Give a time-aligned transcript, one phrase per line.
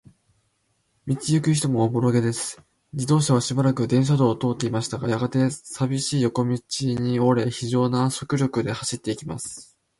[1.05, 2.59] 道ゆく人もおぼろげです。
[2.93, 9.77] 自動車はしばらく電車道を通っていましたが、やがて、さびしい横町に折れ、ひじょうな速力で走っています。